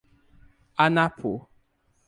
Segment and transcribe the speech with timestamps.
[0.85, 1.33] Anapu